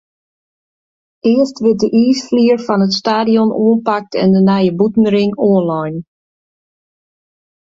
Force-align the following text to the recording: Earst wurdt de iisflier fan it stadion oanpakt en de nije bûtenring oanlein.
Earst 1.31 1.57
wurdt 1.61 1.83
de 1.83 1.89
iisflier 2.03 2.57
fan 2.65 2.85
it 2.87 2.97
stadion 3.01 3.51
oanpakt 3.65 4.13
en 4.21 4.29
de 4.35 4.41
nije 4.49 4.71
bûtenring 4.79 5.33
oanlein. 5.49 5.95